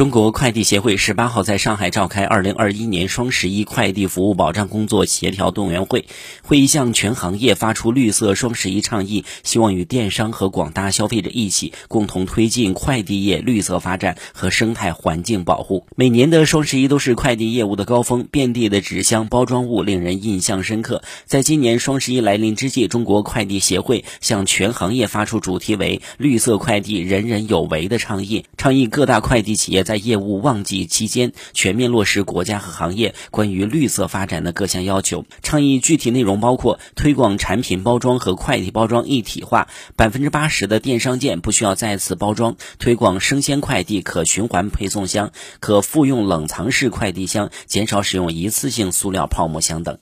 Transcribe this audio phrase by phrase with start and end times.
[0.00, 6.06] 中国快递协会十八号在上海召开二零二一年双十一快递服务保障工作协调动员会，
[6.42, 15.84] 会议向全行业发出绿色双十一倡议，希望与电商和广大消费者一起，共同推进快递业绿色发展和生态环境保护。
[15.94, 21.02] 每年的双十一都是快递业务的高峰，遍地的纸箱包装物令人印象深刻。
[21.26, 29.84] 在今年双十一来临之际，中国快递协会向全行业发出主题为“绿色快递，人人有为”的倡议，倡议各大快递企业。
[29.90, 35.24] 在业务旺季期间，全面落实国家和行业关于绿色发展的各项要求。
[35.42, 39.66] 倡议具体内容包括推广产品包装和快递包装一体化，
[39.96, 49.98] 百分之八十的电商件不需要再次包装；推广生鲜快递可循环配送箱、可复用冷藏式快递箱，减少使用一次性塑料泡沫箱等。